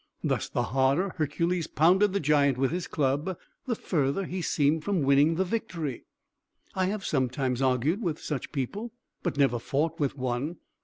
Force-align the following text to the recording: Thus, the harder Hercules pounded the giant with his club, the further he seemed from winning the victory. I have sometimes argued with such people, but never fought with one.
Thus, 0.23 0.49
the 0.49 0.63
harder 0.63 1.13
Hercules 1.17 1.67
pounded 1.67 2.11
the 2.11 2.19
giant 2.19 2.57
with 2.57 2.71
his 2.71 2.87
club, 2.87 3.37
the 3.67 3.75
further 3.75 4.25
he 4.25 4.41
seemed 4.41 4.83
from 4.83 5.03
winning 5.03 5.35
the 5.35 5.45
victory. 5.45 6.05
I 6.73 6.85
have 6.87 7.05
sometimes 7.05 7.61
argued 7.61 8.01
with 8.01 8.19
such 8.19 8.51
people, 8.51 8.93
but 9.21 9.37
never 9.37 9.59
fought 9.59 9.99
with 9.99 10.17
one. 10.17 10.57